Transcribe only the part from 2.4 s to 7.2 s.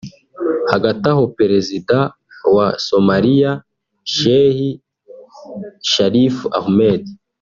wa Somaliya Sheikh Sharif Ahmed